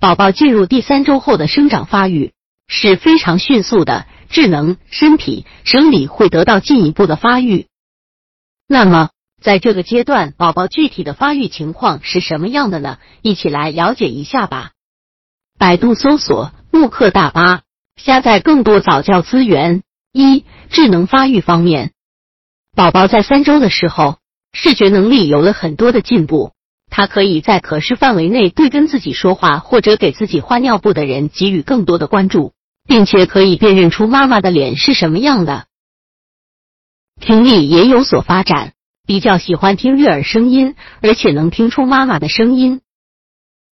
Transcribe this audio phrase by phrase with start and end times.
[0.00, 2.32] 宝宝进入第三周后的生长发育
[2.66, 7.66] 是非常迅速的，智能、身体、生理会得到进一步的发育。
[8.66, 9.10] 那么，
[9.42, 12.96] 在这个阶段，宝宝具体的发育情况是什么样的呢？
[13.20, 14.70] 一起来了解一下吧。
[15.58, 17.60] 百度搜索“慕课大巴”，
[18.02, 19.82] 下载更多早教资源。
[20.12, 21.92] 一、智能发育方面，
[22.74, 24.16] 宝宝在三周的时候，
[24.54, 26.52] 视觉能力有了很多的进步。
[26.90, 32.52] 他可以在可视范围内对跟自己说话或者给自己换尿布的人给予更多的关注，
[32.86, 35.66] 并且可以辨认出妈妈的脸是什么样的。
[37.20, 38.72] 听力也有所发展，
[39.06, 42.80] 比较喜欢听悦耳声音，而且能听出妈妈的声音。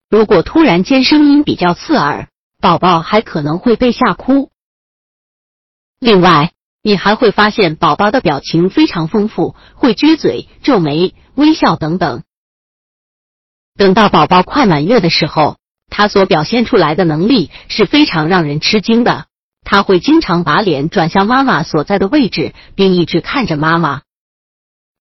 [0.08, 2.28] 如果突然间声音比较刺耳，
[2.60, 4.50] 宝宝还可能会被吓哭。
[5.98, 12.22] 另外，你还会发现宝宝的表情非常丰富，会撅嘴、皱眉、微笑等等。
[13.78, 15.56] 等到宝宝快满月的时候，
[15.88, 19.26] 他所表现出来的能力是非常让人吃惊的。
[19.64, 24.02] 他会经常把脸转向妈妈所在的位置，并一直看着妈妈。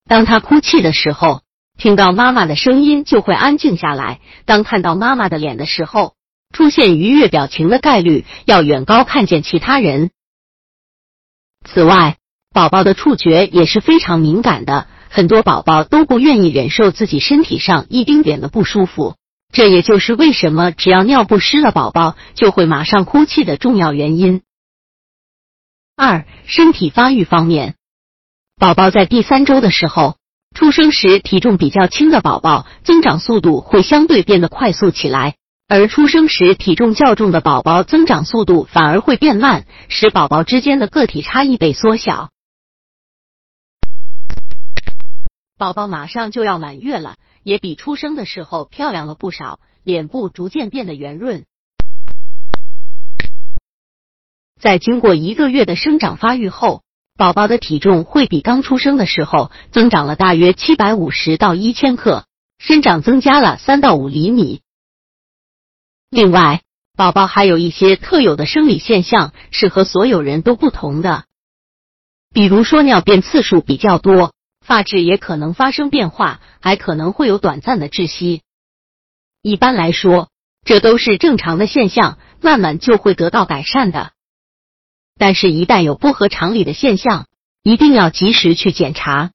[0.06, 1.42] 当他哭泣的时候，
[1.76, 4.20] 听到妈妈的声音就会安静下来。
[4.44, 6.14] 当看到妈妈的脸的时候，
[6.54, 10.10] 出现愉悦表情的概率要远高看见其他人。
[11.64, 12.16] 此外，
[12.54, 14.86] 宝宝的触觉也是非常敏感的。
[15.10, 19.16] 很多宝宝都不愿意忍受自己身体上一丁点的不舒服，
[19.52, 24.42] 这也就是为什么只要尿不湿了，宝宝就会马上哭泣的重要原因。
[25.96, 27.74] 二、身体发育方面，
[28.60, 30.16] 宝宝在第三周的时候，
[30.54, 35.34] 出生时体重比较轻的宝宝增长速度会相对变得快速起来，
[35.68, 42.30] 而出生时体重较重的宝宝增长速度反而会变慢，使宝宝之间的个体差异被缩小。
[45.58, 51.46] 宝宝马上就要满月了，也比出生的时候漂亮了不少，脸部逐渐变得圆润。
[54.60, 56.84] 在经过一个月的生长发育后，
[57.16, 62.26] 宝宝的体重会比刚出生的时候增长了大约七百五十到一千克，
[62.58, 64.60] 生长增加了三到五厘米。
[66.08, 66.62] 另外，
[66.96, 71.24] 宝宝还有一些特有的生理现象是和所有人都不同的，
[72.32, 74.34] 比如说尿便次数比较多。
[74.68, 78.42] 发质也可能发生变化，还可能会有短暂的窒息。
[79.40, 80.28] 一般来说，
[80.62, 84.12] 这都是正常的现象，慢慢就会得到改善的。
[85.16, 87.28] 但是，一旦有不合常理的现象，
[87.62, 89.30] 一定要及时去检查。